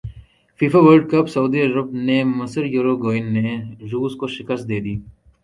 FIFA 0.59 0.79
world 0.83 1.03
cup 1.11 1.25
Saudi 1.33 1.59
Arab 1.65 1.87
نے 2.07 2.17
مصر 2.39 2.63
Uruguay 2.75 3.19
نے 3.35 3.47
روس 3.91 4.13
کو 4.19 4.25
شکست 4.35 4.63
دیدی 4.69 4.95